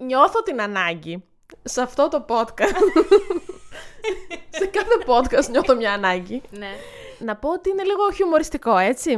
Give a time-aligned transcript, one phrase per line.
[0.00, 1.24] νιώθω την ανάγκη
[1.62, 2.82] σε αυτό το podcast.
[4.58, 6.42] σε κάθε podcast νιώθω μια ανάγκη.
[6.50, 6.68] Ναι.
[7.18, 9.10] Να πω ότι είναι λίγο χιουμοριστικό, έτσι.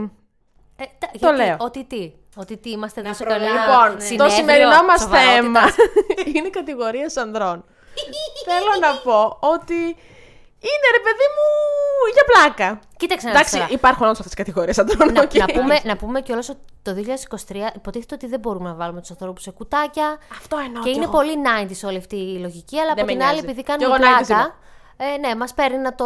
[0.77, 1.57] Ε, τα- γιατί, λέω.
[1.61, 3.45] Ότι τι; Ότι τι είμαστε εδώ σε προλάβω.
[3.45, 5.35] κανένα Λοιπόν, το συνέδριο; σημερινό μας σοβαρότητας.
[5.35, 5.61] θέμα
[6.35, 7.65] είναι κατηγορίες ανδρών.
[8.49, 9.97] Θέλω να πω ότι
[10.69, 11.47] είναι ρε παιδί μου
[12.15, 12.81] για πλάκα.
[12.97, 13.69] Κοίταξε να δεις Εντάξει, τώρα.
[13.71, 15.13] υπάρχουν όντως αυτές τις κατηγορίες ανδρών.
[15.13, 15.35] Να, οκ.
[15.35, 16.93] να πούμε, να πούμε κιόλας ότι το
[17.49, 20.19] 2023 υποτίθεται ότι δεν μπορούμε να βάλουμε τους ανθρώπους σε κουτάκια.
[20.39, 21.13] Αυτό εννοώ Και κι είναι εγώ.
[21.13, 21.33] πολύ
[21.69, 23.45] 90s όλη αυτή η λογική, αλλά Δεν από με την άλλη, νοιάζει.
[23.47, 24.55] επειδή Κι κάνουμε εγώ 90s πλάκα,
[24.97, 26.05] ε, ναι, μας παίρνει να το,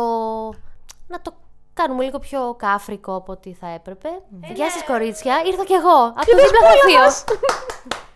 [1.06, 1.34] να το
[1.74, 4.08] κάνουμε λίγο πιο κάφρικο από ό,τι θα έπρεπε.
[4.54, 7.34] Γεια σας, κορίτσια, ήρθα κι εγώ από το δίπλα γραφείο.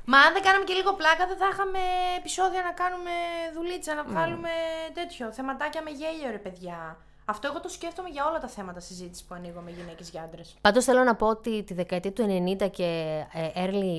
[0.04, 1.78] Μα αν δεν κάναμε και λίγο πλάκα, δεν θα είχαμε
[2.18, 3.10] επεισόδια να κάνουμε
[3.54, 4.00] δουλίτσα, Ναι.
[4.00, 4.48] να βγάλουμε
[4.94, 5.32] τέτοιο.
[5.32, 6.96] Θεματάκια με γέλιο, ρε παιδιά.
[7.24, 10.56] Αυτό εγώ το σκέφτομαι για όλα τα θέματα συζήτησης που ανοίγω με γυναίκες για άντρες.
[10.60, 12.26] Πάντως θέλω να πω ότι τη δεκαετία του
[12.62, 13.94] 90 και ε, early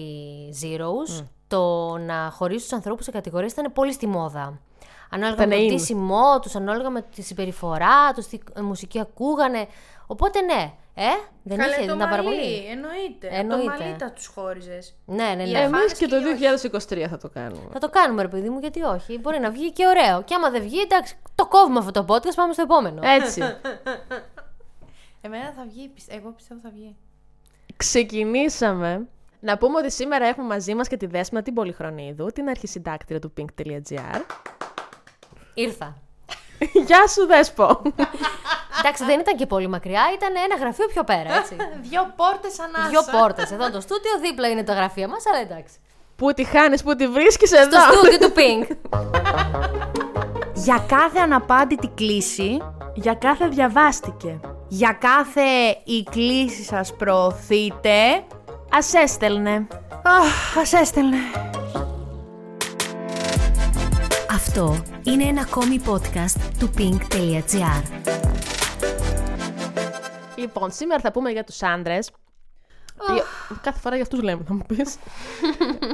[0.62, 4.60] zeros το να χωρίσει τους ανθρώπους σε κατηγορίες ήταν πολύ στη μόδα.
[5.10, 5.68] Ανάλογα Ήταν με το in.
[5.76, 9.68] ντύσιμό τους, ανάλογα με τη συμπεριφορά τους, τι ε, μουσική ακούγανε.
[10.08, 11.04] Οπότε ναι, ε,
[11.44, 12.66] δεν Καλέ είχε το να μαλλί, παραπολεί.
[12.70, 13.28] εννοείται.
[13.32, 13.64] Εννοείται.
[13.76, 14.96] Το μαλλί τα τους χώριζες.
[15.06, 15.44] Ναι, ναι, ναι.
[15.44, 17.70] Η Εμείς εμφάνιση και το και η 2023 θα το κάνουμε.
[17.74, 19.18] Θα το κάνουμε, ρε παιδί μου, γιατί όχι.
[19.20, 20.24] Μπορεί να βγει και ωραίο.
[20.24, 23.02] Και άμα δεν βγει, εντάξει, το κόβουμε αυτό το podcast, πάμε στο επόμενο.
[23.04, 23.42] Έτσι.
[25.22, 26.96] Εμένα θα βγει, πιστε- εγώ πιστεύω θα βγει.
[27.78, 29.08] Ξεκινήσαμε.
[29.40, 33.34] Να πούμε ότι σήμερα έχουμε μαζί μας και τη Δέσποινα την Πολυχρονίδου, την αρχισυντάκτρια του
[33.38, 34.22] pink.gr.
[35.54, 35.98] Ήρθα.
[36.86, 37.82] Γεια σου Δέσπο!
[38.80, 41.56] εντάξει, δεν ήταν και πολύ μακριά, ήταν ένα γραφείο πιο πέρα, έτσι.
[41.90, 42.90] Δυο πόρτες ανάσα.
[42.90, 43.52] Δυο πόρτες.
[43.52, 45.74] Εδώ το στούντιο, δίπλα είναι τα γραφεία μας, αλλά εντάξει.
[46.16, 47.80] Πού τη χάνεις, πού τη βρίσκεις Το εδώ!
[47.92, 48.76] στούντιο του Pink.
[50.54, 52.62] Για κάθε αναπάντητη κλίση,
[52.94, 54.40] Για κάθε διαβάστηκε.
[54.68, 55.42] για κάθε
[55.84, 58.24] η κλίση σας προωθείτε,
[58.74, 59.68] Ας έστελνε.
[60.04, 61.18] αχ, ας έστελνε.
[64.32, 67.82] Αυτό είναι ένα ακόμη podcast του pink.gr.
[70.42, 72.12] Λοιπόν, σήμερα θα πούμε για τους άντρες.
[73.14, 73.24] Για-
[73.62, 74.98] Κάθε φορά για αυτούς λέμε, θα μου πεις.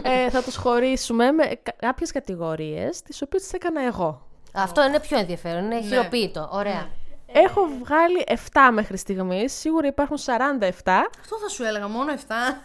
[0.03, 4.21] ε, θα τους χωρίσουμε με κα- κάποιες κατηγορίες, τις οποίες τις έκανα εγώ.
[4.53, 6.49] Αυτό είναι πιο ενδιαφέρον, είναι χειροποίητο.
[6.51, 6.87] Ωραία.
[7.31, 11.07] Έχω βγάλει 7 μέχρι στιγμής, σίγουρα υπάρχουν 47.
[11.19, 12.61] Αυτό θα σου έλεγα, μόνο 7.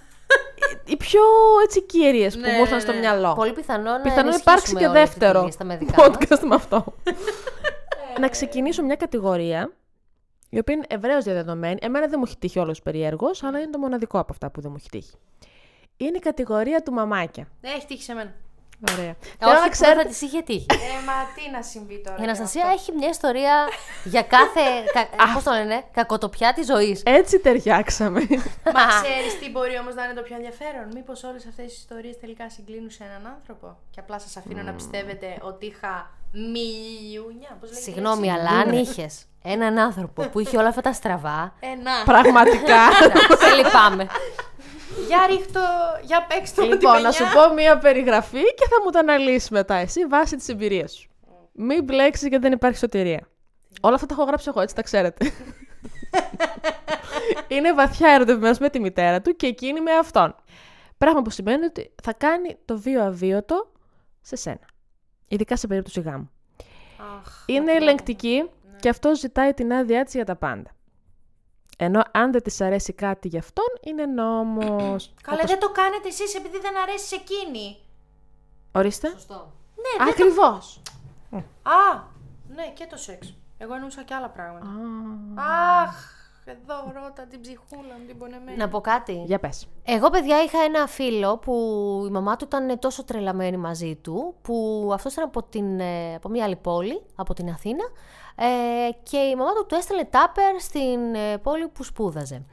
[0.85, 1.21] Οι πιο
[1.65, 2.99] έτσι κύριες που Ναι, μου ήρθαν ναι, στο ναι.
[2.99, 3.33] μυαλό.
[3.33, 6.17] Πολύ πιθανό να Πιθανόν ενισχύσουμε υπάρξει και όλη αυτή τη δεύτερο λίστα με δικά μας.
[6.17, 6.85] podcast με αυτό.
[8.21, 9.73] να ξεκινήσω μια κατηγορία
[10.55, 11.79] η οποία είναι ευρέως διαδεδομένη.
[11.81, 14.71] Εμένα δεν μου έχει τύχει όλος περίεργο, αλλά είναι το μοναδικό από αυτά που δεν
[14.71, 15.15] μου έχει τύχει.
[15.97, 17.49] Είναι η κατηγορία του μαμάκια.
[17.61, 18.35] Έχει τύχει σε μένα.
[18.93, 19.17] Ωραία.
[19.21, 20.03] Όχι, Θέλω να που ξέρετε.
[20.03, 20.67] θα της είχε τύχει.
[20.71, 22.17] Ε, μα τι να συμβεί τώρα.
[22.21, 23.69] Η Αναστασία έχει μια ιστορία
[24.05, 24.61] για κάθε.
[25.35, 27.03] Πώς το λένε, κακοτοπιά της ζωής.
[27.05, 28.21] Έτσι ταιριάξαμε.
[28.77, 32.19] Μα ξέρεις τι μπορεί όμως να είναι το πιο ενδιαφέρον; Μήπως όλες αυτές οι ιστορίες
[32.19, 37.57] τελικά συγκλίνουν σε έναν άνθρωπο; Και απλά σας αφήνω να πιστεύετε ότι είχα μιλιούνια.
[37.61, 41.55] Πώς λέγεται Συγγνώμη, έτσι; αλλά αν είχες έναν άνθρωπο που είχε όλα αυτά τα στραβά.
[41.61, 42.05] Ε, να.
[42.05, 42.81] Πραγματικά.
[43.43, 44.07] Σε λυπάμαι.
[45.07, 45.61] Για ρίχτω,
[46.03, 49.75] για παίξτε το λοιπόν, να σου πω μία περιγραφή και θα μου το αναλύσεις μετά
[49.75, 51.11] εσύ βάσει της εμπειρίας σου.
[51.53, 53.29] Μην μπλέξεις γιατί δεν υπάρχει σωτηρία.
[53.81, 55.33] Όλα αυτά τα έχω γράψει εγώ, έτσι τα ξέρετε.
[57.55, 60.35] είναι βαθιά ερωτευμένος με τη μητέρα του και εκείνη με αυτόν.
[60.99, 63.73] Πράγμα που σημαίνει ότι θα κάνει το βίο αβίωτο
[64.21, 64.67] σε σένα.
[65.33, 66.31] Ειδικά σε περίπτωση γάμου.
[67.47, 68.51] είναι ελεγκτική
[68.81, 70.71] και αυτό ζητάει την άδειά της για τα πάντα.
[71.79, 75.13] Ενώ αν δεν της αρέσει κάτι γι' αυτόν, είναι νόμος.
[75.23, 77.77] Καλέ, δεν το κάνετε εσείς επειδή δεν αρέσει εκείνη.
[78.73, 79.09] Ορίστε.
[79.09, 79.53] Σωστό.
[79.75, 80.83] Ναι, Ακριβώς.
[81.63, 82.03] Α,
[82.55, 83.35] ναι, και το σεξ.
[83.59, 84.67] Εγώ εννοούσα και άλλα πράγματα.
[85.83, 88.57] Αχ, εδώ ρώτα την ψυχούλα μου, την πονεμένη.
[88.57, 89.23] Να πω κάτι.
[89.27, 89.69] Για πες.
[89.85, 91.55] Εγώ, παιδιά, είχα ένα φίλο που
[92.09, 96.29] η μαμά του ήταν τόσο τρελαμένη μαζί του, που αυτός ήταν από, την, ε, από
[96.29, 97.85] μια άλλη πόλη, από την Αθήνα,
[98.35, 102.45] ε, και η μαμά του του έστελνε τάπερ στην ε, πόλη που σπούδαζε.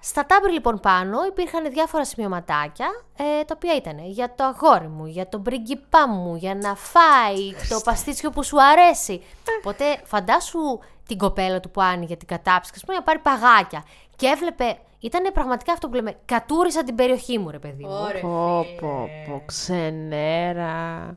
[0.00, 5.06] Στα τάπερ λοιπόν πάνω υπήρχαν διάφορα σημειωματάκια, ε, τα οποία ήταν για το αγόρι μου,
[5.06, 9.22] για τον πριγκιπά μου, για να φάει το παστίτσιο που σου αρέσει.
[9.58, 13.84] Οπότε φαντάσου την κοπέλα του που άνοιγε την κατάψυξη, ας πούμε, να πάρει παγάκια.
[14.16, 17.90] Και έβλεπε, ήταν πραγματικά αυτό που λέμε, κατούρισα την περιοχή μου ρε παιδί μου.
[17.90, 18.20] Ωραία.
[18.20, 20.74] Πω, πω, πω, ξενέρα.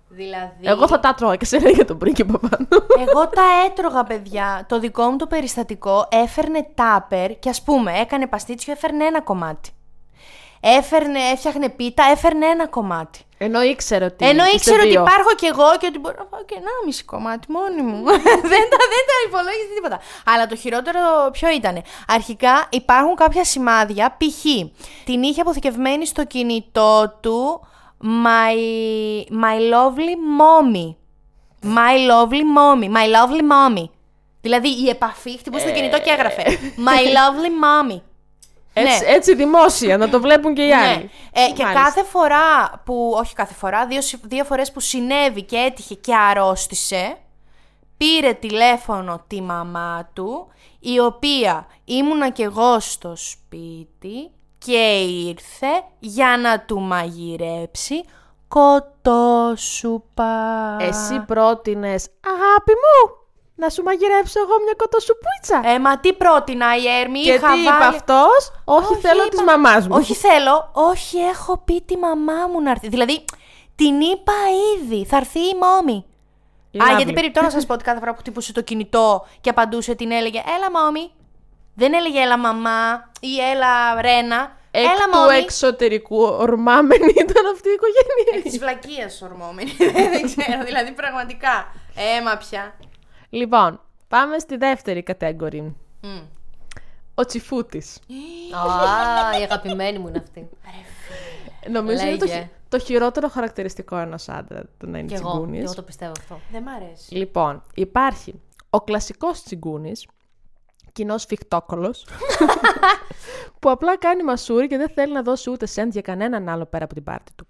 [0.07, 2.67] Δηλαδή, Εγώ θα τα τρώω και σε για τον πρίγκιπα πάνω.
[3.07, 4.65] Εγώ τα έτρωγα, παιδιά.
[4.67, 9.71] Το δικό μου το περιστατικό έφερνε τάπερ και ας πούμε έκανε παστίτσιο, έφερνε ένα κομμάτι.
[10.77, 13.19] Έφερνε, έφτιαχνε πίτα, έφερνε ένα κομμάτι.
[13.37, 14.25] Ενώ ήξερε ότι.
[14.25, 15.01] Ενώ είστε ήξερε ότι δύο.
[15.01, 18.03] υπάρχω κι εγώ και ότι μπορώ να πάω και ένα μισή κομμάτι μόνη μου.
[18.51, 19.99] δεν, τα, δεν τα υπολόγιζε τίποτα.
[20.25, 20.99] Αλλά το χειρότερο
[21.31, 21.81] ποιο ήταν.
[22.07, 24.69] Αρχικά υπάρχουν κάποια σημάδια, π.χ.
[25.05, 27.67] την είχε αποθηκευμένη στο κινητό του
[28.01, 28.55] My,
[29.31, 30.95] my lovely mommy.
[31.63, 32.87] My lovely mommy.
[32.89, 33.89] My lovely mommy.
[34.41, 36.43] Δηλαδή η επαφή χτυπούσε το κινητό και έγραφε.
[36.87, 38.01] My lovely mommy.
[38.79, 39.11] Έτσι, Ναι.
[39.15, 40.95] έτσι δημόσια, να το βλέπουν και οι άλλοι.
[40.97, 41.09] Ναι.
[41.43, 41.83] Ε, και Μάλιστα.
[41.83, 46.15] κάθε φορά που, όχι κάθε φορά, δύο, συ- δύο φορές που συνέβη και έτυχε και
[46.15, 47.17] αρρώστησε,
[47.97, 50.47] πήρε τηλέφωνο τη μαμά του,
[50.79, 55.67] η οποία ήμουνα κι εγώ στο σπίτι και ήρθε
[55.99, 58.03] για να του μαγειρέψει
[59.47, 60.75] κοτόσουπα.
[60.79, 63.15] Εσύ πρότεινες, αγάπη μου,
[63.59, 65.61] να σου μαγειρέψω εγώ μια κοτοσουπίτσα.
[65.73, 67.95] Ε, μα τι πρότεινα η Έρμη, και είχα τι είπε βάλει...
[67.95, 69.95] αυτός, Όχι, θέλω είπα- της μαμάς μου.
[69.97, 72.87] Όχι θέλω, όχι έχω πει τη μαμά μου να έρθει.
[72.87, 73.25] Δηλαδή,
[73.75, 74.33] την είπα
[74.75, 76.05] ήδη, θα έρθει η μόμη.
[76.83, 76.95] Α, Lovely.
[76.95, 80.11] γιατί περιπτώ να σας πω ότι κάθε φορά που χτυπούσε το κινητό και απαντούσε, την
[80.11, 81.11] έλεγε Έλα, μόμη.
[81.75, 84.55] Δεν έλεγε Έλα, μαμά ή Έλα, Ρένα.
[84.71, 85.35] Εκ Έλα, του μόμη.
[85.37, 88.43] εξωτερικού ορμάμενη ήταν αυτή η οικογένεια.
[88.43, 89.71] Της βλακείας ορμόμενη.
[90.13, 91.71] Δεν ξέρω, δηλαδή πραγματικά.
[92.17, 92.75] Έμα πια.
[93.29, 95.75] Λοιπόν, πάμε στη δεύτερη κατέγκορη.
[97.15, 97.99] Ο τσιφούτης.
[98.55, 100.49] Α, η αγαπημένη μου είναι αυτή.
[101.71, 102.37] Νομίζω είναι το, Λέγε.
[102.39, 105.57] χει- το χειρότερο χαρακτηριστικό ενός άντρα το να είναι Κι εγώ, τσιγκούνης.
[105.59, 106.39] κι εγώ το πιστεύω αυτό.
[106.51, 107.13] Δεν μ' αρέσει.
[107.15, 110.07] Λοιπόν, υπάρχει ο κλασικός τσιγκούνης,
[110.91, 112.05] κοινός φιχτόκολος,
[113.59, 116.83] που απλά κάνει μασούρι και δεν θέλει να δώσει ούτε σέντ για κανέναν άλλο πέρα
[116.83, 117.47] από την πάρτη του.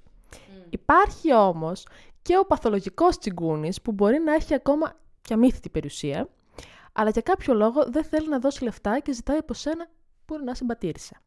[0.69, 1.87] Υπάρχει όμως
[2.21, 4.93] και ο παθολογικός τσιγκούνης που μπορεί να έχει ακόμα
[5.27, 6.29] και αμύθιτη περιουσία,
[6.93, 9.87] αλλά για κάποιο λόγο δεν θέλει να δώσει λεφτά και ζητάει από σένα
[10.25, 11.21] που να συμπατήρισε.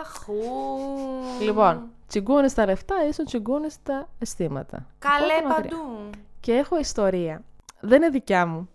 [0.00, 0.34] Αχ, ου.
[1.42, 4.86] Λοιπόν, τσιγκούνης στα λεφτά ίσον τσιγκούνης στα αισθήματα.
[4.98, 5.70] Καλέ Οπότε μακριά.
[5.70, 6.10] παντού.
[6.40, 7.44] Και έχω ιστορία.
[7.80, 8.68] Δεν είναι δικιά μου.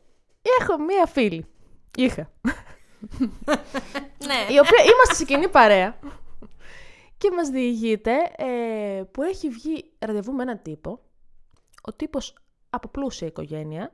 [0.60, 1.46] Έχω μία φίλη.
[1.98, 2.32] Είχα.
[4.28, 4.54] Ναι.
[4.54, 5.96] η οποία είμαστε σε κοινή παρέα.
[7.18, 11.00] και μας διηγείται ε, που έχει βγει ραντεβού με έναν τύπο.
[11.82, 12.34] Ο τύπος
[12.70, 13.94] από πλούσια οικογένεια.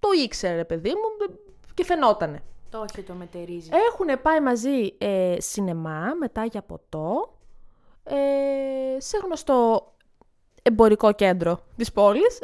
[0.00, 1.34] Το, το ήξερε, ρε παιδί μου, ε,
[1.74, 2.42] και φαινότανε.
[2.70, 3.70] Το όχι το μετερίζει.
[3.90, 7.38] Έχουν πάει μαζί ε, σινεμά, μετά για ποτό,
[8.04, 9.90] ε, σε γνωστό
[10.62, 12.38] εμπορικό κέντρο της πόλης.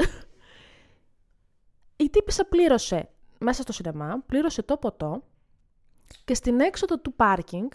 [1.96, 3.08] Η τύπησα πλήρωσε
[3.38, 5.22] μέσα στο σινεμά, πλήρωσε το ποτό
[6.24, 7.70] και στην έξοδο του πάρκινγκ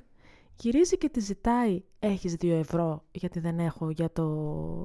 [0.56, 4.24] γυρίζει και τη ζητάει «Έχεις δύο ευρώ γιατί δεν έχω για το,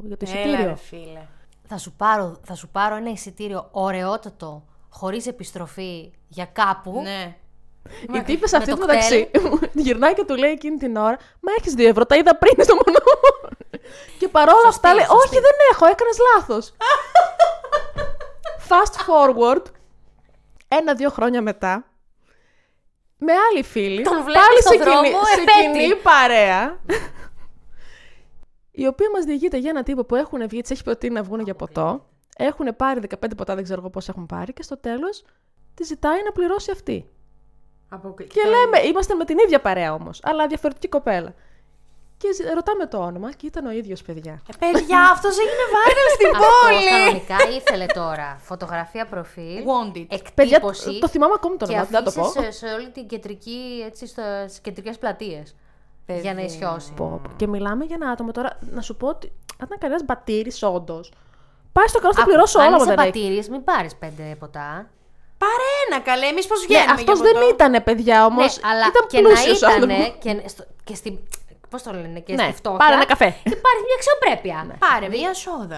[0.05, 0.67] για το Έλα, εισιτήριο».
[0.67, 1.29] ρε φίλε.
[1.69, 4.65] Θα σου πάρω, θα σου πάρω ένα εισιτήριο ωραιότατο,
[4.99, 7.01] χωρίς επιστροφή για κάπου.
[7.03, 7.37] Ναι.
[8.19, 9.31] Η τύπησα αυτή το του μεταξύ
[9.73, 12.75] γυρνάει και του λέει εκείνη την ώρα Μα έχεις δύο ευρώ, τα είδα πριν στο
[12.75, 12.99] μονό.
[14.19, 15.17] και παρόλα αυτά λέει σωστή.
[15.17, 16.73] Όχι, δεν έχω, έκανες λάθος.
[18.69, 19.63] Fast forward,
[20.69, 21.85] ένα-δύο χρόνια μετά,
[23.17, 25.79] με άλλη φίλη, Τον βλέπεις πάλι στο σε, δρόμο, κοινή, σε επέτη.
[25.79, 26.81] κοινή παρέα,
[28.71, 31.41] η οποία μας διηγείται για ένα τύπο που έχουν βγει, της έχει προτείνει να βγουν
[31.41, 35.25] για ποτό, έχουν πάρει 15 ποτά, δεν ξέρω εγώ πώς έχουν πάρει, και στο τέλος
[35.75, 37.11] τη ζητάει να πληρώσει αυτή.
[37.89, 38.15] Από...
[38.15, 41.35] Και λέμε, είμαστε με την ίδια παρέα όμως, αλλά διαφορετική κοπέλα.
[42.19, 44.43] Και ζη- ρωτάμε το όνομα και ήταν ο ίδιος, παιδιά.
[44.59, 46.89] Παιδιά, αυτός έγινε viral στην Αυτό πόλη.
[46.91, 50.07] κανονικά ήθελε τώρα φωτογραφία προφίλ, Wanted.
[50.35, 52.27] Παιδιά, εκτύπωση το, το θυμάμαι ακόμη το και όνομα, δεν θα το πω.
[52.27, 55.55] αφήσεις σε, σε όλη την κεντρική, έτσι, στο, στις κεντρικές πλατείες.
[56.23, 56.93] Για να ισιώσει.
[56.93, 57.31] Πω, πω.
[57.37, 59.27] Και μιλάμε για ένα άτομο τώρα, να σου πω ότι
[59.59, 61.13] αν ήταν κανένας μπατήρης, όντως.
[61.77, 63.13] Πάει στο καλό, θα Άκου, πληρώσω αν όλα είσαι μου δεν έχει.
[63.13, 64.69] πατήρης, μην πάρεις πέντε ποτά.
[65.43, 66.93] Πάρε ένα καλέ, εμείς πώς Ναι, βγαίνουμε.
[66.93, 68.53] αυτός για δεν ποτό; ήταν παιδιά όμως.
[68.57, 70.15] ναι, αλλά ήταν και να πλούσιος ήταν άνθρωπος.
[70.23, 71.09] και, στο, και στη...
[71.71, 72.79] Πώς το λένε, και Ναι, στη φτώχεια.
[72.79, 73.27] πάρε ένα καφέ.
[73.57, 74.77] Υπάρχει μια αξιοπρέπεια.
[74.79, 75.77] Πάρε μία σόδα.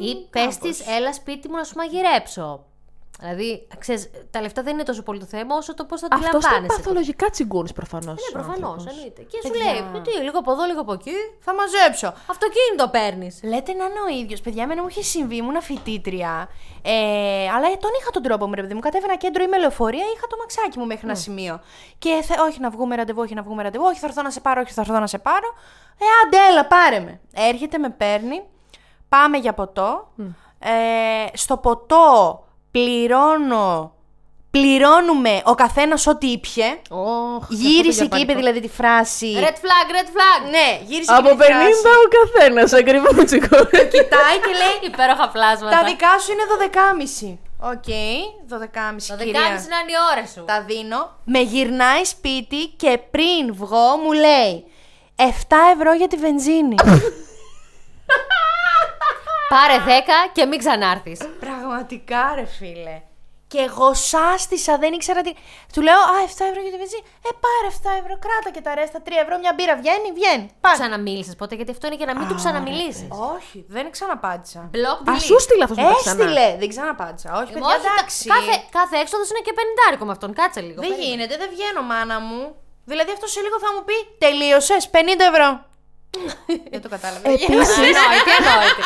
[0.00, 2.64] ε, Ή πες της, έλα σπίτι μου να σου μαγειρέψω.
[3.20, 6.28] Δηλαδή, ξέρεις, τα λεφτά δεν είναι τόσο πολύ το θέμα όσο το πώς θα Αυτός
[6.28, 6.76] ήταν αντιλαμβάνεσαι.
[6.76, 8.14] παθολογικά τσιγκούνη προφανώς.
[8.24, 9.22] Ναι, προφανώς, εννοείται.
[9.22, 9.72] Και σου Παιδιά.
[9.72, 11.12] λέει, τι, λίγο από εδώ, λίγο από εκεί.
[11.40, 12.06] Θα μαζέψω.
[12.26, 13.40] Αυτοκίνητο παίρνεις.
[13.42, 14.40] Λέτε να είναι ο ίδιος.
[14.40, 16.48] Παιδιά, εμένα μου είχε συμβεί, ήμουν φοιτήτρια.
[16.82, 16.92] Ε,
[17.54, 18.80] αλλά τον είχα τον τρόπο μου, ρε παιδί μου.
[18.80, 21.60] Κατέβαινα κέντρο ή με λεωφορεία, είχα το μαξάκι μου μέχρι ένα σημείο.
[21.98, 24.40] Και θε, όχι να βγούμε ραντεβού, όχι να βγούμε ραντεβού, όχι θα έρθω να σε
[24.40, 25.48] πάρω, όχι θα έρθω να σε πάρω.
[25.98, 27.20] Ε, άντε, έλα, πάρε με.
[27.34, 28.42] Έρχεται, με παίρνει,
[29.08, 30.12] πάμε για ποτό.
[30.58, 33.92] Ε, στο ποτό πληρώνω.
[34.50, 36.78] Πληρώνουμε ο καθένας ό,τι ήπια.
[37.48, 39.32] Γύρισε και είπε δηλαδή τη φράση.
[39.36, 40.50] Red flag, red flag.
[40.50, 41.86] Ναι, γύρισε Από και 50 είπε τη φράση.
[42.04, 43.88] ο καθένας, ακριβώς τσιγκούνη.
[43.94, 45.78] Κοιτάει και λέει Υπέροχα πλάσματα.
[45.78, 46.42] Τα δικά σου είναι
[47.30, 47.36] 12,5.
[47.60, 47.88] Οκ,
[48.60, 49.40] 12,5 Το κυρία.
[49.40, 50.44] 10.30 να είναι η ώρα σου.
[50.46, 51.10] Τα δίνω.
[51.24, 54.64] Με γυρνάει σπίτι και πριν βγω μου λέει
[55.16, 55.22] 7
[55.76, 56.74] ευρώ για τη βενζίνη.
[59.48, 59.88] Πάρε 10
[60.32, 61.20] και μην ξανάρθεις.
[61.40, 62.96] Πραγματικά ρε φίλε.
[63.52, 65.32] Και εγώ σάστησα, δεν ήξερα τι.
[65.74, 67.02] Του λέω Α, 7 ευρώ για το βενζίνη.
[67.28, 70.46] Ε, πάρε 7 ευρώ, κράτα και τα ρέστα 3 ευρώ, μια μπύρα βγαίνει, βγαίνει.
[70.64, 70.76] Πάρε.
[70.78, 73.08] Ξαναμίλησες ποτέ, γιατί αυτό είναι για να μην του ξαναμιλήσεις.
[73.36, 74.60] Όχι, δεν ξαναπάτησα.
[74.72, 76.14] Μπλοκ Α σου στείλε αυτό μετά ξανά.
[76.24, 77.28] Έστειλε, δεν ξαναπάτησα.
[77.40, 78.18] Όχι, παιδιά, Όχι, κα- εντάξει.
[78.34, 80.30] κάθε, κάθε έξοδος είναι και πενιντάρικο με αυτόν.
[80.40, 80.80] Κάτσε λίγο.
[80.84, 81.08] Δεν περίμενε.
[81.10, 82.40] γίνεται, δεν βγαίνω, μάνα μου.
[82.90, 85.48] Δηλαδή αυτός σε λίγο θα μου πει Τελείωσες, 50 ευρώ.
[86.72, 87.24] δεν το κατάλαβε.
[87.34, 88.82] Επίσης, Εννοείται, εννοείται.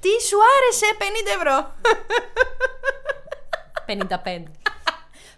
[0.00, 1.02] Τι σου άρεσε, 50
[1.36, 1.72] ευρώ;
[3.86, 4.42] 55.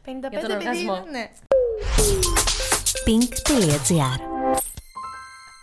[0.04, 0.96] 55 Για τον επειδή οργασμό.
[0.96, 1.30] είναι, ναι.
[3.06, 4.20] pink.gr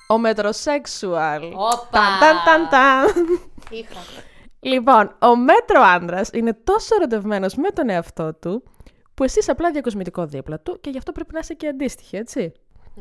[0.08, 1.44] ο μετροσέξουαλ.
[1.44, 1.88] Όπα.
[1.92, 3.06] Ταν, ταν, ταν, ταν.
[3.70, 4.00] Είχα.
[4.60, 8.64] Λοιπόν, ο μέτρο άντρας είναι τόσο ερωτευμένος με τον εαυτό του,
[9.14, 12.16] που εσύ είσαι απλά διακοσμητικό δίπλα του και γι' αυτό πρέπει να είσαι και αντίστοιχη,
[12.16, 12.52] έτσι.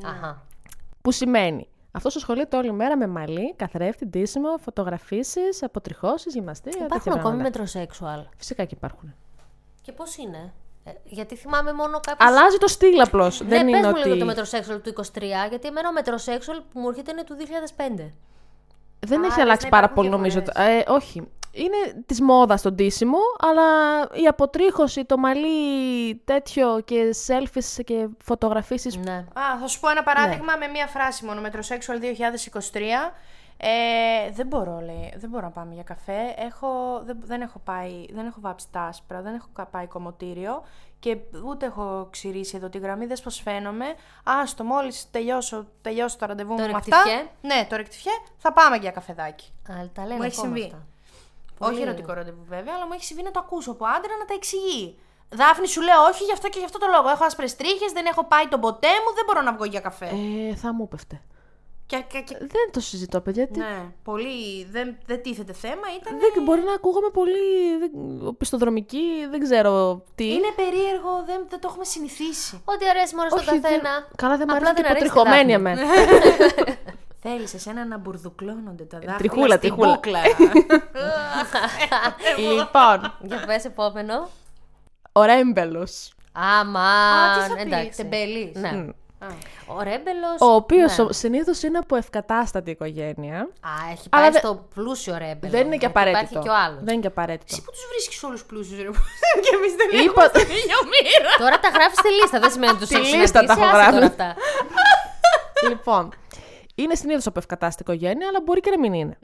[0.05, 0.47] Αχα.
[1.03, 6.79] Που σημαίνει, αυτό ασχολείται όλη μέρα με μαλλί, καθρέφτη, ντύσιμο, φωτογραφίσεις, αποτριχώσεις, γυμναστήρια.
[6.79, 7.59] Υπάρχουν τέτοια ακόμη πράγματα.
[7.59, 8.21] μετροσέξουαλ.
[8.37, 9.15] Φυσικά και υπάρχουν.
[9.83, 10.53] Και πώς είναι;
[10.85, 12.27] Ε, γιατί θυμάμαι μόνο κάποιου.
[12.27, 13.41] Αλλάζει το στυλ απλώς.
[13.41, 14.09] Ναι, Δεν πες είναι μου ότι.
[14.09, 18.13] λίγο το μετροσέξουαλ του 23, γιατί εμένα ο μετροσέξουαλ που μου έρχεται είναι του 2005.
[19.01, 20.41] Δεν Α, έχει λες αλλάξει να πάρα υπάρχουν πολύ νομίζω.
[20.41, 20.83] διαφορές.
[20.83, 21.29] Ε, όχι.
[21.55, 23.63] Είναι της μόδας το ντύσιμο, αλλά
[24.23, 29.13] η αποτρίχωση, το μαλλί τέτοιο και selfies και φωτογραφίσεις Ναι.
[29.33, 31.41] Α, θα σου πω ένα παράδειγμα με μία φράση μόνο.
[31.45, 33.13] Metrosexual 2023.
[33.57, 35.13] Ε, δεν μπορώ, λέει.
[35.17, 36.35] Δεν μπορώ να πάμε για καφέ.
[36.37, 40.63] Έχω, δεν, δεν έχω πάει, δεν έχω βάψει τα άσπρα, δεν έχω κα- πάει κομμωτήριο
[40.99, 43.85] και ούτε έχω ξηρίσει εδώ τη γραμμή, δεν πως φαίνομαι.
[44.25, 46.97] Άστο, μόλις τελειώσω, τελειώσω το ραντεβού Το μου με αυτά.
[46.97, 47.31] ρεκτιφιέ.
[47.43, 49.53] Ναι, το ρεκτιφιέ, θα πάμε για καφεδάκι.
[49.71, 50.63] Α, τα λένε Μου έχει ακόμα συμβεί.
[50.73, 50.87] αυτά.
[51.65, 51.83] Όχι Πολύ.
[51.83, 54.99] ερωτικό ραντεβού βέβαια, αλλά μου έχει συμβεί να το ακούσω από άντρα να τα εξηγεί.
[55.29, 57.09] Δάφνη, σου λέω όχι γι' αυτό και γι' αυτό το λόγο.
[57.09, 60.09] Έχω άσπρες τρίχες, δεν έχω πάει τον ποτέ μου, δεν μπορώ να βγω για καφέ.
[60.51, 61.23] Ε, θα μου πέφτε.
[61.87, 63.49] Και, και, και- Δεν το συζητώ, παιδιά.
[63.49, 63.59] Τι...
[63.59, 64.65] Ναι, πολύ.
[64.71, 65.87] Δεν, δεν τίθεται θέμα.
[66.01, 66.19] Ήταν.
[66.19, 67.39] Δεν, μπορεί να ακούγομαι πολύ
[67.79, 67.91] δεν,
[68.39, 70.33] πιστοδρομική, δεν ξέρω τι.
[70.33, 72.63] Είναι περίεργο, δεν, δεν το έχουμε συνηθίσει.
[72.65, 74.09] Ό,τι αρέσει μόνο στον Όχι, δεν- καθένα.
[74.17, 75.81] Καλά, δεν μου Απλά αρέσει και δεν αρέσει υποτριχωμένη στη Δάφνη.
[75.81, 76.83] εμένα.
[77.27, 79.17] Θέλεις εσένα να μπουρδουκλώνονται τα δάχτυλα.
[79.17, 79.93] τριχούλα, στην τριχούλα.
[79.95, 80.21] μπούκλα.
[82.53, 84.29] λοιπόν, Για πες επόμενο.
[85.13, 86.13] ο Ρέμπελος.
[86.33, 87.97] Α, Αμάν, τι θα πεις, εντάξει.
[87.97, 88.57] τεμπέλης.
[88.57, 88.87] Ναι.
[89.67, 90.37] Ο Ρέμπελος...
[90.41, 91.13] Ο οποίος ναι.
[91.13, 93.37] συνήθως είναι από ευκατάστατη οικογένεια.
[93.41, 95.51] Α, έχει Αλλά πάει δε- στο πλούσιο Ρέμπελο.
[95.53, 96.21] Δεν είναι και γιατί απαραίτητο.
[96.25, 96.79] Υπάρχει και ο άλλος.
[96.83, 97.45] Δεν είναι και απαραίτητο.
[97.51, 98.89] Εσύ που τους βρίσκεις όλους πλούσιους, ρε.
[99.45, 101.31] και εμείς δεν Είπα- έχουμε στην ίδια μοίρα.
[101.39, 103.93] Τώρα τα γράφεις στη λίστα, δεν σημαίνει ότι τους Τη έχει λίστα τα έχω γράφει.
[103.93, 104.35] Τώρα αυτά.
[105.69, 106.05] λοιπόν,
[106.75, 109.19] είναι συνήθως από ευκατάστατη οικογένεια, αλλά μπορεί και να μην είναι.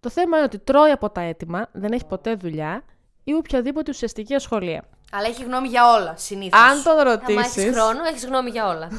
[0.00, 2.82] Το θέμα είναι ότι τρώει από τα έτοιμα, δεν έχει ποτέ δουλειά
[3.24, 4.84] ή οποιαδήποτε ουσιαστική ασχολία.
[5.12, 6.60] Αλλά έχει γνώμη για όλα, συνήθως.
[6.60, 7.60] Αν τον Άμα ρωτήσει.
[7.60, 8.88] έχει χρόνο, έχεις γνώμη για όλα.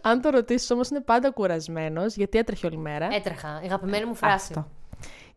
[0.00, 3.08] Αν το ρωτήσεις όμως, είναι πάντα κουρασμένος, γιατί έτρεχε όλη μέρα.
[3.12, 3.60] Έτρεχα.
[3.62, 4.52] Η αγαπημένη μου φράση.
[4.56, 4.68] Αυτό.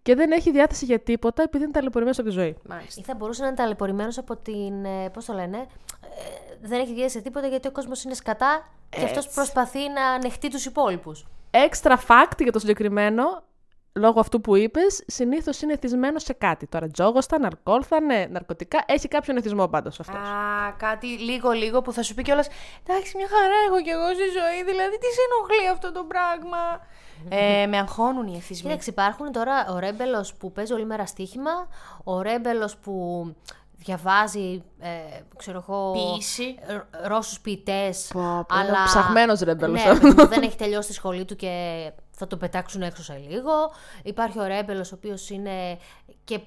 [0.01, 2.57] Και δεν έχει διάθεση για τίποτα επειδή είναι ταλαιπωρημένος από τη ζωή.
[2.67, 3.01] Μάλιστα.
[3.01, 4.73] Ή θα μπορούσε να είναι ταλαιπωρημένος από την.
[5.13, 5.67] Πώς το λένε.
[6.63, 10.05] Ε, δεν έχει διάθεση σε τίποτα γιατί ο κόσμος είναι σκατά και αυτός προσπαθεί να
[10.05, 11.25] ανεχτεί τους υπόλοιπους.
[11.51, 13.43] Extra fact για το συγκεκριμένο,
[13.93, 16.67] λόγω αυτού που είπες, συνήθως είναι εθισμένος σε κάτι.
[16.67, 18.83] Τώρα, τζόγοστα, ναρκόλθα, ναι, ναρκωτικά.
[18.87, 20.15] Έχει κάποιον εθισμό πάντως αυτός.
[20.15, 22.47] Α, κάτι λίγο-λίγο που θα σου πει κιόλας.
[22.87, 24.63] Εντάξει, μια χαρά έχω κι εγώ στη ζωή.
[24.63, 26.57] Δηλαδή, τι σε ενοχλεί αυτό το πράγμα;
[27.29, 28.69] ε, με αγχώνουν οι εθισμοί.
[28.69, 31.67] Κοίταξε, υπάρχουν τώρα ο ρέμπελος που παίζει όλη μέρα στοίχημα,
[32.03, 33.25] ο ρέμπελος που
[33.87, 34.89] διαβάζει, ε,
[35.37, 35.91] ξέρω εγώ.
[35.91, 36.55] Ποίηση.
[36.67, 38.09] ε, Ρώσους ποιητές.
[38.13, 39.83] Πω, πω, είναι ο ψαγμένος ρέμπελος.
[39.83, 41.51] Ναι, παιδί μου, δεν έχει τελειώσει τη σχολή του και
[42.11, 43.51] θα το πετάξουν έξω σε λίγο.
[44.03, 45.77] Υπάρχει ο ρέμπελος, ο οποίος είναι
[46.23, 46.39] και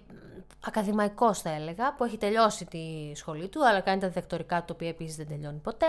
[0.67, 4.73] ακαδημαϊκός, θα έλεγα, που έχει τελειώσει τη σχολή του, αλλά κάνει τα διδακτορικά του, τα
[4.75, 5.87] οποία επίσης δεν τελειώνει ποτέ.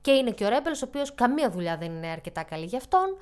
[0.00, 3.16] Και είναι και ο ρέμπελος, ο οποίος καμία δουλειά δεν είναι αρκετά καλή για αυτόν.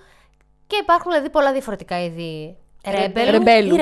[0.67, 2.64] Και υπάρχουν δηλαδή πολλά διαφορετικά είδη ρέμπελου.
[2.91, 3.29] Ρεμπέλου.
[3.29, 3.77] ή ρεμπέλου.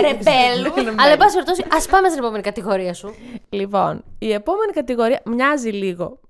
[0.00, 0.72] Ρεμπέλου.
[1.00, 3.14] Αλλά, εν πάση περιπτώσει, ας πάμε στην επόμενη κατηγορία σου.
[3.48, 6.20] Λοιπόν, η επόμενη κατηγορία μοιάζει λίγο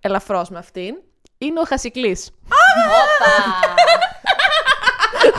[0.00, 0.94] ελαφρώς με αυτήν.
[1.38, 2.30] Είναι ο χασικλής.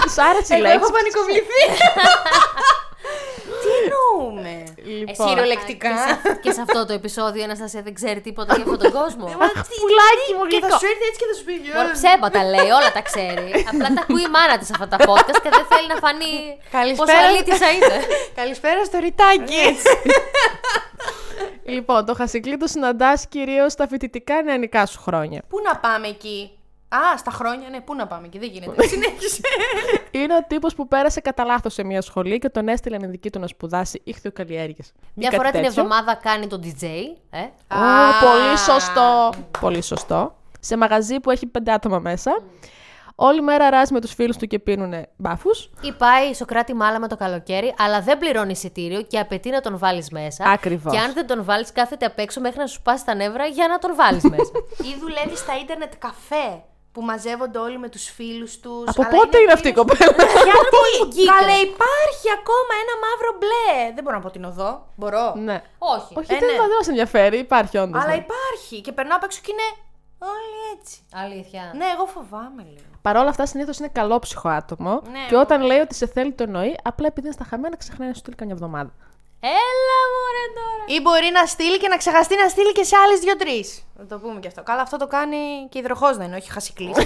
[0.08, 0.80] Σ' άρεσε η Εγώ λέξη.
[0.82, 1.62] έχω πανικοβληθεί.
[4.86, 5.10] Τι εννοούμε.
[5.12, 5.90] Λοιπόν, Κυριολεκτικά.
[5.96, 8.92] Και σε, και σε αυτό το επεισόδιο η Αναστασία δεν ξέρει τίποτα για αυτόν τον
[9.00, 9.26] κόσμο.
[9.82, 10.78] πουλάκι μου Και θα γλυκό.
[10.82, 11.54] σου έρθει έτσι και θα σου πει.
[11.76, 13.48] Μωρέ ψέματα λέει, όλα τα ξέρει.
[13.72, 16.34] Απλά τα ακούει η μάνα της αυτά τα podcast και δεν θέλει να φανεί
[16.78, 17.12] Καλησπέρα.
[17.12, 17.96] πόσο αλήτησα είναι.
[18.40, 19.64] Καλησπέρα στο ρητάκι.
[21.64, 25.42] Λοιπόν, το χασικλή το συναντάς κυρίως στα φοιτητικά νεανικά σου χρόνια.
[25.50, 26.52] Πού να πάμε εκεί;
[26.96, 28.88] Α, στα χρόνια, ναι, πού να πάμε εκεί, δεν γίνεται.
[28.94, 29.42] Συνέχισε.
[30.12, 33.30] Είναι ο τύπος που πέρασε κατά λάθος σε μια σχολή και τον έστειλαν οι δικοί
[33.30, 34.92] του να σπουδάσει ηχθειοκαλλιέργειες.
[35.14, 36.84] Μια φορά την εβδομάδα κάνει τον DJ.
[37.30, 37.40] Ε.
[37.76, 37.78] Ω,
[38.22, 39.34] πολύ σωστό.
[39.60, 40.36] Πολύ σωστό.
[40.60, 42.32] Σε μαγαζί που έχει πέντε άτομα μέσα.
[43.16, 45.70] Όλη μέρα ράζει με τους φίλους του και πίνουν μπάφους.
[45.82, 50.10] Ή πάει Σοκράτη μάλα το καλοκαίρι, αλλά δεν πληρώνει εισιτήριο και απαιτεί να τον βάλεις
[50.10, 50.44] μέσα.
[50.50, 50.94] Ακριβώς.
[50.94, 53.68] Και αν δεν τον βάλεις, κάθεται απ' έξω μέχρι να σου πάσει τα νεύρα για
[53.68, 54.52] να τον βάλεις μέσα.
[54.78, 56.64] Ή δουλεύεις στα ίντερνετ καφέ
[56.96, 58.84] που μαζεύονται όλοι με τους φίλους τους.
[58.88, 60.12] Από αλλά πότε είναι αυτή η φίλους- κοπέλα;
[60.50, 63.94] Γιατί, καλέ, υπάρχει ακόμα ένα μαύρο μπλε.
[63.96, 64.72] Δεν μπορώ να πω την οδό.
[64.96, 65.58] Μπορώ; ναι.
[65.78, 66.12] Όχι.
[66.20, 66.58] Όχι, Ε, δεν ναι.
[66.72, 67.38] δεν μα ενδιαφέρει.
[67.38, 68.04] Υπάρχει όντως.
[68.04, 68.82] Αλλά υπάρχει.
[68.82, 69.68] Και περνάω απ' έξω και είναι
[70.34, 70.96] όλοι έτσι.
[71.24, 71.72] Αλήθεια.
[71.76, 72.90] Ναι, εγώ φοβάμαι λίγο.
[73.02, 75.02] Παρ' όλα αυτά, συνήθως είναι καλόψυχο άτομο.
[75.12, 76.76] Ναι, και όταν λέει ότι σε θέλει, το εννοεί.
[76.84, 78.92] Απλά επειδή είναι στα χαμένα, ξεχνάει να σου στείλει καμιά εβδομάδα.
[79.64, 80.84] Έλα μωρέ τώρα.
[80.96, 83.60] Ή μπορεί να στείλει και να ξεχαστεί να στείλει και σε άλλες δύο-τρει.
[84.00, 84.64] Να το πούμε και αυτό.
[84.64, 85.38] Καλά, αυτό το κάνει
[85.70, 86.98] και υδροχός δεν είναι, όχι χασικλής.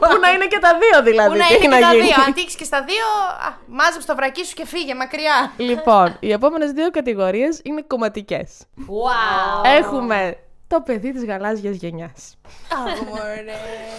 [0.00, 1.30] Πού να είναι και τα δύο δηλαδή.
[1.30, 2.06] Πού να τι είναι έχει και τα γίνει.
[2.06, 2.22] δύο.
[2.26, 3.06] Αν τύχει και στα δύο,
[3.46, 5.52] α, μάζεψε το βρακί σου και φύγε μακριά.
[5.56, 8.58] Λοιπόν, οι επόμενες δύο κατηγορίες είναι κομματικές.
[8.78, 9.64] Wow.
[9.78, 12.36] Έχουμε το παιδί της γαλάζιας γενιάς.
[12.72, 13.44] Αχ, μωρέ.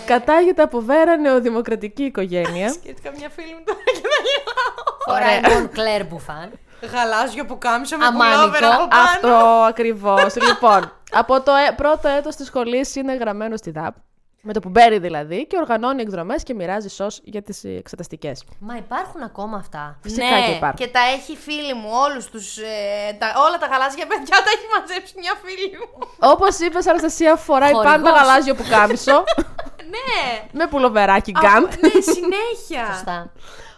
[0.05, 2.69] Κατάγεται από βέρα νεοδημοκρατική οικογένεια.
[2.69, 4.81] Σκέφτηκα μια φίλη μου τώρα και θα γελάω.
[5.05, 6.51] Φοράει μόνο Κλέρ Μπουφάν.
[6.93, 8.37] Γαλάζιο που κάμισο με Αμάνικο.
[8.39, 9.03] πουλόβερ από πάνω.
[9.03, 9.35] Αυτό
[9.67, 10.35] ακριβώς.
[10.35, 13.95] λοιπόν, από το ε- πρώτο έτος της σχολής είναι γραμμένο στη ΔΑΠ.
[14.43, 18.43] Με το που μπαίνει δηλαδή και οργανώνει εκδρομές και μοιράζει σως για τις εξεταστικές.
[18.59, 19.97] Μα υπάρχουν ακόμα αυτά.
[20.01, 20.75] Φυσικά ναι, και υπάρχουν.
[20.85, 24.65] και τα έχει φίλη μου, όλους τους, ε, τα, όλα τα γαλάζια παιδιά τα έχει
[24.79, 26.07] μαζέψει μια φίλη μου.
[26.19, 27.95] Όπως είπες, Αναστασία φοράει Χορηγός.
[27.95, 29.23] πάντα γαλάζιο που κάμισο.
[29.95, 30.47] ναι.
[30.51, 31.73] με πουλοβεράκι γκάντ.
[31.79, 32.93] ναι, συνέχεια.
[32.93, 33.31] Σωστά.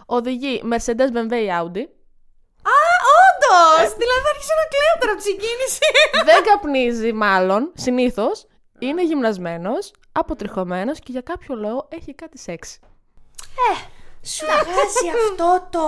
[0.06, 1.84] Οδηγεί Mercedes BMW Audi.
[2.72, 2.78] Α,
[3.26, 3.88] όντως!
[4.02, 5.86] Δηλαδή θα αρχίσω να κλαίω τώρα από τη συγκίνηση.
[6.30, 8.46] Δεν καπνίζει, μάλλον, συνήθως.
[8.80, 12.80] Είναι γυμνασμένος, αποτριχωμένος και για κάποιο λόγο έχει κάτι σεξ.
[14.26, 15.82] Σου βγάζει αυτό το...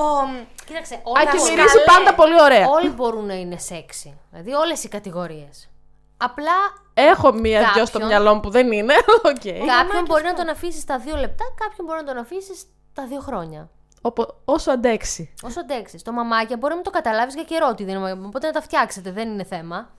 [0.66, 2.68] Κοίταξε, Α, όλα και όλα- μυρίζει πάντα πολύ ωραία.
[2.70, 4.18] Όλοι μπορούν να είναι σεξι.
[4.32, 5.70] Δηλαδή όλες οι κατηγορίες.
[6.18, 6.52] Απλά
[6.94, 8.08] Έχω μία-δυο στο Κάποιον.
[8.08, 8.94] μυαλό μου που δεν είναι.
[9.32, 9.42] Οκ.
[9.78, 13.20] κάποιον μπορεί να τον αφήσεις στα δύο λεπτά, κάποιον μπορεί να τον αφήσεις στα δύο
[13.20, 13.70] χρόνια.
[14.06, 15.34] Οπο- Όσο αντέξει.
[15.44, 16.02] Όσο αντέξεις.
[16.04, 18.12] Το μαμάκια μπορεί να μην το καταλάβεις για καιρό ότι δεν είναι.
[18.12, 19.90] Οπότε να τα φτιάξετε, δεν είναι θέμα.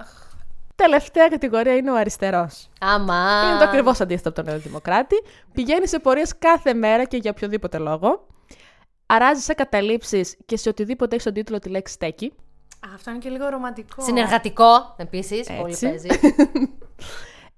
[0.00, 0.08] Αχ,
[0.74, 2.68] Τελευταία κατηγορία είναι ο αριστερός.
[2.80, 3.42] Άμα.
[3.48, 5.16] Είναι το ακριβώς αντίθετο από τον Νεοδημοκράτη.
[5.52, 8.26] Πηγαίνει σε πορείες κάθε μέρα και για οποιοδήποτε λόγο.
[9.06, 12.32] Αράζει σε καταλήψεις και σε οτιδήποτε έχει στον τίτλο τη λέξη στέκει.
[12.94, 14.02] αυτό είναι και λίγο ρομαντικό.
[14.02, 15.46] Συνεργατικό επίσης.
[15.60, 15.86] Πολύ Έτσι.
[15.88, 16.08] παίζει.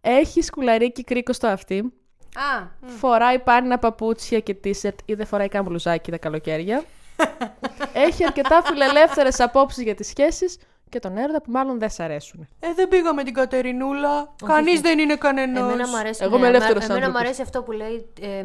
[0.00, 1.92] Έχει σκουλαρίκι κρίκος στο αυτί.
[2.34, 6.82] Α, Φοράει πάνινα παπούτσια και τίσερτ ή δεν φοράει καν μπλουζάκι τα καλοκαίρια.
[8.06, 12.48] Έχει αρκετά φιλελεύθερες απόψεις για τις σχέσεις και τον έρωτα που μάλλον δεν σ' αρέσουν.
[12.60, 14.34] ε, δεν πήγα με την Κατερινούλα.
[14.46, 15.62] Κανείς δεν είναι κανένας.
[15.62, 17.20] Εμένα μου αρέσει, Εγώ είμαι ναι, ελεύθερος εμένα μου άνθρωπος.
[17.26, 18.06] αρέσει αυτό που λέει.
[18.20, 18.42] Ε,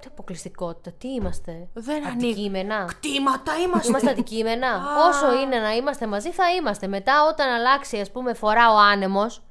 [0.00, 2.30] τι αποκλειστικότητα, τι είμαστε; Δεν ανοίγει.
[2.32, 2.84] Αντικείμενα.
[2.84, 3.88] Κτήματα είμαστε.
[3.88, 4.82] Είμαστε αντικείμενα.
[5.08, 6.86] Όσο είναι να είμαστε μαζί, θα είμαστε.
[6.86, 9.42] Μετά, όταν αλλάξει, ας πούμε, φορά ο άνεμος.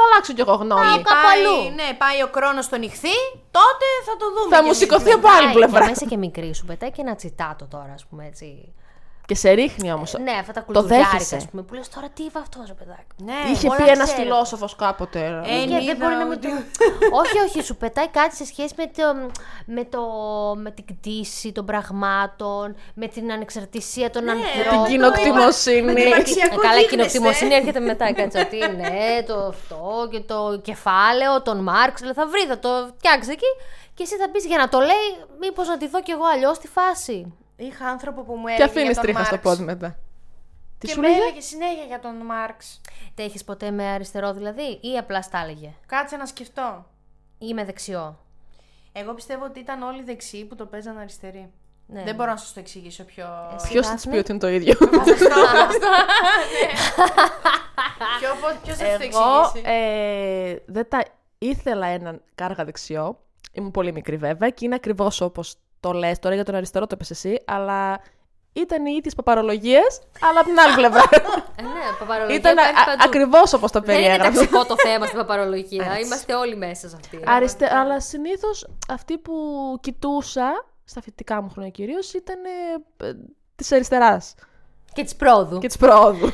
[0.00, 0.80] Θα αλλάξω κι εγώ γνώμη.
[1.02, 1.56] κάπου Πάει, αλλού.
[1.78, 3.16] ναι, πάει ο χρόνος στο νυχθή,
[3.58, 4.48] τότε θα το δούμε.
[4.54, 4.78] Θα κι μου εμείς.
[4.78, 5.84] σηκωθεί από άλλη Και πλευρά.
[5.88, 8.46] μέσα και μικρή σου πετάει και ένα τσιτάτο τώρα, ας πούμε έτσι.
[9.30, 10.12] Και σε ρίχνει όμως.
[10.22, 11.36] Ναι, αυτά τα Το κουλτουριάρικα, δέχεσαι.
[11.36, 13.14] ας πούμε, που λες τώρα τι είπε αυτό, ρε παιδάκι.
[13.16, 14.22] Ναι, Είχε όλα πει ένας ξέρω.
[14.22, 15.42] φιλόσοφος κάποτε.
[15.44, 16.54] Ε, Και είδα δεν μπορεί να μην ότι- το...
[17.22, 19.02] όχι, όχι, σου πετάει κάτι σε σχέση με, το,
[19.66, 20.00] με, το,
[20.56, 24.84] με την κτήση των πραγμάτων, με την ανεξαρτησία των ανθρώπων.
[24.84, 25.82] Την κοινοκτημοσύνη.
[25.82, 26.96] Με την αξία- Ε, Αξιακό καλά, η γίγνεσθε.
[26.96, 28.12] κοινοκτημοσύνη έρχεται μετά.
[28.12, 32.02] Κάτσε ότι ναι, το αυτό και το κεφάλαιο, τον Μάρξ.
[32.02, 33.50] λέει, Θα βρει, θα το φτιάξει εκεί.
[33.94, 35.08] Και εσύ θα πεις για να το λέει,
[35.40, 37.32] μήπως να τη δω κι εγώ αλλιώς στη φάση.
[37.60, 39.48] Είχα άνθρωπο που μου Και έλεγε αφήνεις για τον τρίχα στο Μάρξ.
[39.48, 39.98] πόδι μετά.
[40.78, 42.80] Τι Και σου με λέγε; έλεγε συνέχεια για τον Μάρξ.
[43.14, 46.86] Τα έχει ποτέ με αριστερό δηλαδή, ή απλά στα έλεγε, Κάτσε να σκεφτώ.
[47.38, 48.18] ή με δεξιό;
[48.92, 51.50] Εγώ πιστεύω ότι ήταν όλοι δεξιοί που το παίζαν αριστεροί.
[51.86, 52.02] Ναι.
[52.02, 53.26] Δεν μπορώ να σας το εξηγήσω πιο.
[53.54, 53.68] Εσύ.
[53.68, 54.74] Ποιος θα της πει ότι είναι το ίδιο;
[58.18, 58.28] Ποιο,
[58.62, 61.04] ποιος θα σου το Εγώ εξηγήσει; ε, δεν τα
[61.38, 63.18] ήθελα έναν κάργα δεξιό.
[63.52, 66.18] Ήμουν πολύ μικρή βέβαια και είναι ακριβώς όπως το λες.
[66.18, 68.00] Τώρα για τον αριστερό το είπες εσύ, αλλά
[68.52, 71.02] ήταν η της παπαρολογίας, αλλά από την άλλη πλευρά.
[71.56, 73.02] Ε, ναι, παπαρολογία ήταν υπάρχει παντού.
[73.04, 74.40] ακριβώς όπως το Δεν είναι περιέγραψα.
[74.40, 75.84] ταξικό το θέμα στην παπαρολογία.
[75.90, 76.04] Έτσι.
[76.06, 77.20] Είμαστε όλοι μέσα σε αυτή.
[77.26, 77.74] Αριστε...
[77.74, 79.32] Αλλά συνήθως αυτοί που
[79.80, 82.36] κοιτούσα, στα φοιτητικά μου χρόνια κυρίως, ήταν
[83.04, 83.12] ε,
[83.56, 84.34] της αριστεράς
[84.92, 85.58] Και της πρόοδου.
[85.58, 86.26] και της προόδου.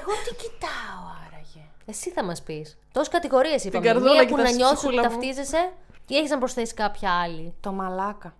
[0.00, 1.64] Εγώ τι κοιτάω άραγε.
[1.86, 2.78] Εσύ θα μας πεις.
[2.92, 3.86] Τόσες κατηγορίες είπαμε.
[3.86, 5.08] καρδούλα Μία και που τα να νιώσεις ότι ψυχούλα μου.
[5.08, 5.72] ταυτίζεσαι
[6.06, 7.54] ή έχεις να προσθέσεις κάποια άλλη.
[7.60, 8.34] Το μαλάκα.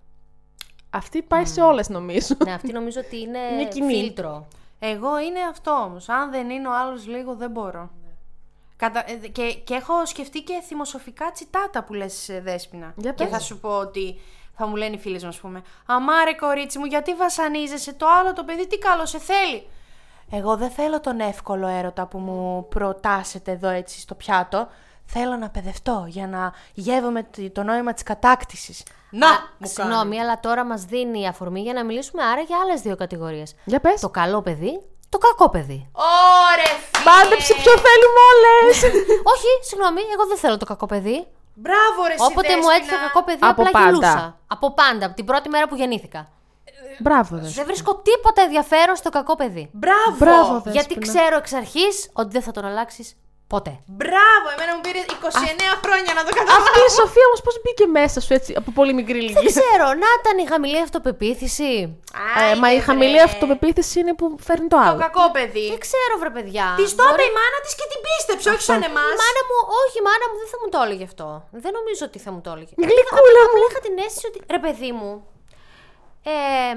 [0.90, 2.34] Αυτή πάει σε όλες νομίζω.
[2.44, 3.94] ναι, αυτή νομίζω ότι είναι, Είναι κοινή.
[3.94, 4.46] φίλτρο.
[4.78, 6.08] Εγώ είναι αυτό όμως.
[6.08, 7.90] Αν δεν είναι ο άλλος λίγο, δεν μπορώ.
[8.76, 9.04] Κατα...
[9.10, 12.92] ε, Και, και έχω σκεφτεί και θυμοσοφικά τσιτάτα που λες ε, Δέσποινα.
[12.96, 13.32] Για και πες.
[13.32, 14.20] θα σου πω ότι
[14.56, 18.32] θα μου λένε οι φίλες μου, ας πούμε, Αμάρε κορίτσι μου, γιατί βασανίζεσαι; Το άλλο
[18.32, 19.66] το παιδί, τι καλό σε θέλει;
[20.30, 24.68] Εγώ δεν θέλω τον εύκολο έρωτα που μου προτάσετε εδώ έτσι στο πιάτο.
[25.06, 28.82] Θέλω να παιδευτώ για να γεύομαι το- το νόημα της κατάκτησης.
[29.10, 32.80] Να, Α, μου Συγγνώμη, αλλά τώρα μας δίνει αφορμή για να μιλήσουμε άρα για άλλες
[32.80, 33.54] δύο κατηγορίες.
[33.64, 34.00] Για πες.
[34.00, 35.88] Το καλό παιδί, το κακό παιδί.
[35.92, 37.04] Ωρε φίλε!
[37.10, 38.82] Μάντεψε ποιο θέλουμε όλες.
[39.32, 41.26] Όχι, συγγνώμη, εγώ δεν θέλω το κακό παιδί.
[41.54, 42.74] Μπράβο ρε Όποτε μου Δέσποινα.
[42.74, 43.84] έτυχε κακό παιδί, Από απλά πάντα.
[43.86, 44.38] γελούσα.
[44.46, 46.28] Από πάντα, από την πρώτη μέρα που γεννήθηκα.
[46.98, 47.48] Μπράβο, δε.
[47.48, 49.68] Δεν βρίσκω τίποτα ενδιαφέρον στο κακό παιδί.
[49.72, 50.16] Μπράβο!
[50.18, 50.74] Μπράβο, Δέσποινα.
[50.74, 53.16] Γιατί ξέρω εξ αρχής ότι δεν θα τον αλλάξεις
[53.56, 53.72] ποτέ.
[54.00, 54.46] Μπράβο!
[54.54, 56.64] Εμένα μου πήρε 29 χρόνια να το καταλάβω.
[56.66, 59.50] Αυτή η Σοφία όμως πώς μπήκε μέσα σου έτσι από πολύ μικρή Δεν ηλικία.
[59.54, 61.70] ξέρω, να ήταν η χαμηλή αυτοπεποίθηση.
[62.52, 63.28] Ε, μα η Άιντε, χαμηλή βρε.
[63.30, 64.98] αυτοπεποίθηση είναι που φέρνει το Το άλλο.
[65.06, 65.66] κακό παιδί.
[65.74, 66.66] Δεν ξέρω, βρε παιδιά.
[66.80, 69.12] Της το είπε Μπορεί- η μάνα της και την πίστεψε, όχι σαν εμάς.
[69.14, 71.26] Η μάνα μου, όχι, η μάνα μου δεν θα μου το έλεγε αυτό.
[71.64, 72.72] Δεν νομίζω ότι θα μου το έλεγε.
[72.88, 73.56] Γλυκούλα μου.
[73.58, 74.38] Απλά είχα την αίσθηση ότι.
[74.54, 75.10] Ρε, παιδί μου.
[76.34, 76.74] Ε,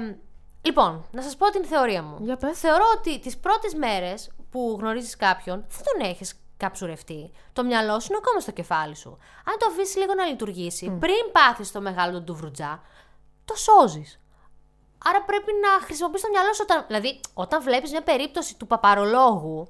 [0.68, 2.16] λοιπόν, να σας πω την θεωρία μου.
[2.26, 2.58] Για πες.
[2.64, 4.18] Θεωρώ ότι τις πρώτες μέρες
[4.50, 6.28] που γνωρίζεις κάποιον, δεν τον έχεις
[6.58, 7.30] καψουρευτεί.
[7.52, 9.18] Το μυαλό σου είναι ακόμα στο κεφάλι σου.
[9.44, 12.82] Αν το αφήσεις λίγο να λειτουργήσει, πριν πάθεις το μεγάλο του ντουβρουτζά,
[13.44, 14.20] το σώζεις.
[15.04, 16.84] Άρα πρέπει να χρησιμοποιήσει το μυαλό σου όταν.
[16.86, 19.68] Δηλαδή, όταν βλέπεις μια περίπτωση του παπαρολόγου,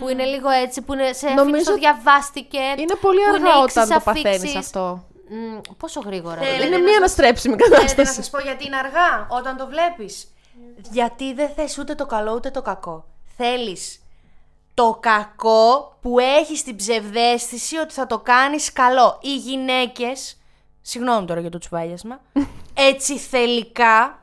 [0.00, 2.58] που είναι λίγο έτσι, που είναι σε Νομίζω αφήνει το διαβάστηκε.
[2.76, 4.56] Είναι πολύ που αργά είναι όταν ίξεις το παθαίνεις αφήξεις.
[4.56, 5.04] αυτό.
[5.28, 6.36] Μμ, πόσο γρήγορα.
[6.36, 8.22] Θέλετε Είναι να μία σας- αναστρέψιμη Θέλετε να κατάσταση.
[8.22, 10.32] σα πω γιατί είναι αργά όταν το βλέπεις.
[10.90, 13.04] Γιατί δεν θες ούτε το καλό ούτε το κακό.
[13.36, 14.00] Θέλεις
[14.76, 19.18] το κακό που έχει την ψευδέστηση ότι θα το κάνεις καλό.
[19.22, 20.36] Οι γυναίκες,
[20.82, 22.20] συγγνώμη τώρα για το τσουβάλιασμα,
[22.90, 24.18] έτσι θελικά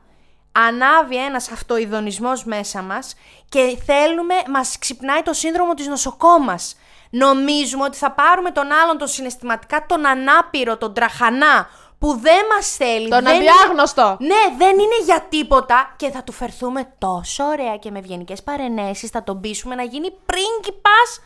[0.52, 3.14] ανάβει ένας αυτοειδονισμός μέσα μας
[3.48, 6.76] και θέλουμε, μας ξυπνάει το σύνδρομο της νοσοκόμας.
[7.10, 11.68] Νομίζουμε ότι θα πάρουμε τον άλλον τον συναισθηματικά, τον ανάπηρο, τον τραχανά,
[12.04, 13.08] που δεν μας θέλει.
[13.08, 14.16] Τον δεν είναι- αδιάγνωστο.
[14.20, 19.10] ναι, δεν είναι για τίποτα και θα του φερθούμε τόσο ωραία και με ευγενικές παρενέσεις
[19.10, 21.20] θα τον πείσουμε να γίνει πρίγκιπας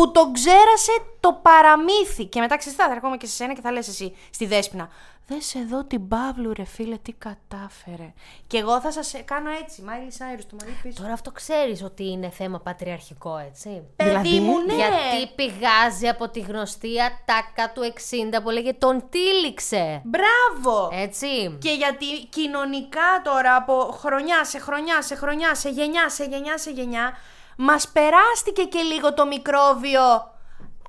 [0.00, 2.24] που τον ξέρασε το παραμύθι.
[2.24, 4.88] Και μετά ξέρεις τι, θα έρχομαι και σε σένα και θα λες εσύ στη Δέσποινα.
[5.26, 8.12] Δες εδώ την Παύλου ρε φίλε τι κατάφερε.
[8.46, 11.02] Και εγώ θα σας κάνω έτσι, Μάιλι Σάιρους το μαλλί πίσω.
[11.02, 13.82] Τώρα αυτό ξέρεις ότι είναι θέμα πατριαρχικό, έτσι.
[13.96, 14.74] Παιδί δηλαδή, μου, ναι.
[14.74, 17.92] Γιατί πηγάζει από τη γνωστή ατάκα του
[18.38, 20.02] 60 που λέγε Τον τύλιξε.
[20.04, 20.88] Μπράβο!
[20.92, 21.58] Έτσι.
[21.60, 26.70] Και γιατί κοινωνικά τώρα από χρονιά σε χρονιά σε χρονιά σε γενιά σε γενιά σε
[26.70, 27.12] γενιά
[27.62, 30.02] μας περάστηκε και λίγο το μικρόβιο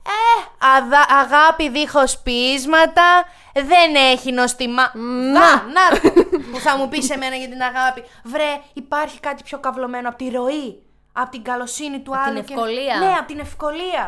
[0.05, 0.41] ε,
[0.77, 4.91] αδα- αγάπη δίχως ποίησματα, δεν έχει νοστιμά.
[5.34, 5.84] Να, να,
[6.51, 8.03] που θα μου πεις εμένα για την αγάπη.
[8.23, 12.43] Βρε, υπάρχει κάτι πιο καυλωμένο από τη ροή, από την καλοσύνη του Απ' την άλλου.
[12.43, 12.97] και- ευκολία.
[12.99, 14.03] Ναι, από την ευκολία.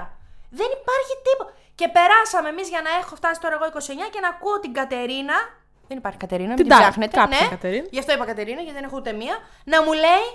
[0.49, 1.53] Δεν υπάρχει τίποτα.
[1.75, 5.33] Και περάσαμε εμείς για να έχω φτάσει τώρα εγώ 29 και να ακούω την Κατερίνα.
[5.87, 7.17] Δεν υπάρχει Κατερίνα, μην Την την τά- ψάχνετε.
[7.17, 7.47] κάποια ναι.
[7.49, 7.85] Κατερίνα.
[7.91, 9.35] Γι' αυτό είπα Κατερίνα, γιατί δεν έχω ούτε μία.
[9.63, 10.27] Να μου λέει.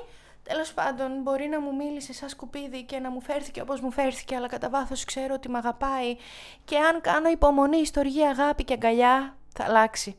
[0.48, 4.36] Τέλος πάντων, μπορεί να μου μίλησε σαν σκουπίδι και να μου φέρθηκε όπως μου φέρθηκε,
[4.36, 6.16] αλλά κατά βάθος ξέρω ότι με αγαπάει.
[6.64, 10.16] Και αν κάνω υπομονή, στοργή, αγάπη και αγκαλιά, θα αλλάξει.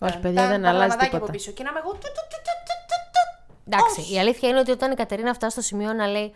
[0.00, 1.24] Όχι, παιδιά, Τα- δεν τα αλλάζει γραμματάκια τίποτα.
[1.24, 1.50] από πίσω.
[1.52, 1.90] Και να είμαι εγώ.
[1.92, 3.54] του, του, του, του, του, του.
[3.66, 6.34] Εντάξει, η αλήθεια είναι ότι όταν η Κατερίνα φτάσει στο σημείο να λέει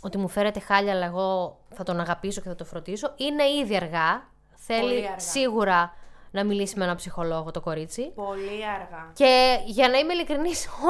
[0.00, 3.76] ότι μου φέρετε χάλια, αλλά εγώ θα τον αγαπήσω και θα το φροντίσω, είναι ήδη
[3.76, 4.30] αργά.
[4.56, 5.18] Θέλει Πολύ αργά.
[5.18, 5.94] σίγουρα
[6.34, 8.12] να μιλήσει με έναν ψυχολόγο το κορίτσι.
[8.14, 9.02] Πολύ αργά.
[9.12, 10.68] Και για να είμαι ειλικρινής,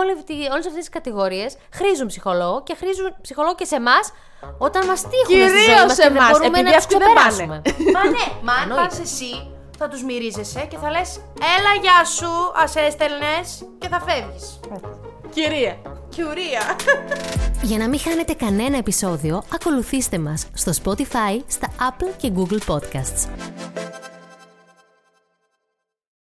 [0.52, 4.12] όλες αυτές τις κατηγορίες χρήζουν ψυχολόγο και χρήζουν ψυχολόγο και σε εμάς
[4.59, 5.24] όταν μας τύχουν.
[5.24, 7.28] στη ζωή Κυρίως μας και σε δεν εμάς, μπορούμε επειδή να τους αυτοί δεν πάνε.
[7.28, 7.62] ξεπεράσουμε.
[7.96, 8.85] Μα ναι, μα αν Εννοείται.
[8.88, 9.33] πας εσύ,
[9.78, 11.20] θα τους μυρίζεσαι και θα λες
[11.57, 12.31] Έλα γεια σου,
[12.62, 13.46] ας έστελνες
[13.78, 14.61] και θα φεύγεις.
[15.35, 15.76] Κυρία.
[16.09, 16.62] Κιουρία.
[17.68, 23.28] Για να μην χάνετε κανένα επεισόδιο, ακολουθήστε μας στο Spotify, στα Apple και Google Podcasts.